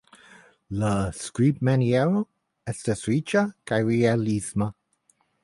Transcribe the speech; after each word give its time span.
La 0.83 0.93
skribmaniero 1.17 2.23
estas 2.73 3.05
riĉa 3.11 3.45
kaj 3.73 3.81
realisma. 3.93 4.71